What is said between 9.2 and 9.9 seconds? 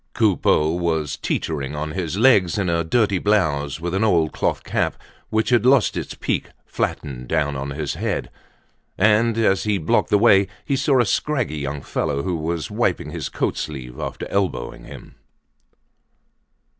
as he